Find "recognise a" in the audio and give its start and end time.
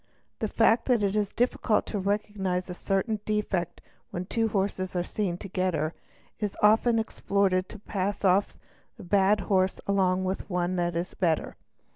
1.99-2.73